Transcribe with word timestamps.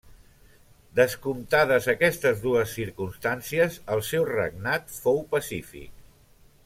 Descomptades 0.99 1.89
aquestes 1.93 2.41
dues 2.45 2.73
circumstàncies 2.79 3.77
el 3.97 4.03
seu 4.09 4.27
regnat 4.31 4.93
fou 5.03 5.23
pacífic. 5.37 6.03